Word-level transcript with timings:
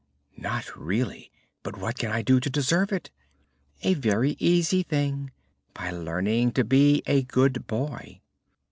"Not 0.37 0.75
really? 0.75 1.31
And 1.63 1.77
what 1.77 1.99
can 1.99 2.09
I 2.09 2.23
do 2.23 2.39
to 2.39 2.49
deserve 2.49 2.91
it?" 2.91 3.11
"A 3.83 3.93
very 3.93 4.35
easy 4.39 4.81
thing: 4.81 5.29
by 5.75 5.91
learning 5.91 6.53
to 6.53 6.63
be 6.63 7.03
a 7.05 7.21
good 7.21 7.67
boy." 7.67 8.19